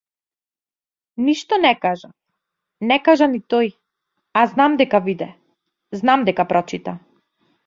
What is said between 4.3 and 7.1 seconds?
а знам дека виде, знам дека прочита.